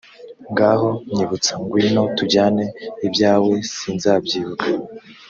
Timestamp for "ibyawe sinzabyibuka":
3.07-4.67